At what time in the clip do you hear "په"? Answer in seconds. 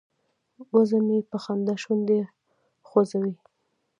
1.29-1.37